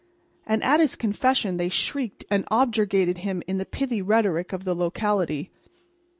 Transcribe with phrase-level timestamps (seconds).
[0.47, 4.73] And at his confession they shrieked and objurgated him in the pithy rhetoric of the
[4.73, 5.51] locality.